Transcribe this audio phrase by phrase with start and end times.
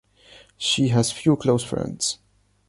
[0.57, 2.17] She has few close friends.